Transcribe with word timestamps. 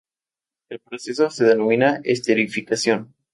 El 0.69 0.79
proceso 0.79 1.29
se 1.29 1.45
denomina 1.45 2.01
esterificación. 2.03 3.13